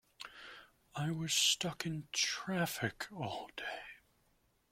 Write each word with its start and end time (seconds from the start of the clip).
I 0.95 1.11
was 1.11 1.31
stuck 1.31 1.85
in 1.85 2.07
traffic 2.11 3.05
all 3.11 3.51
day! 3.55 3.83